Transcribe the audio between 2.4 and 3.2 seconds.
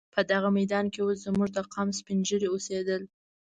اوسېدل.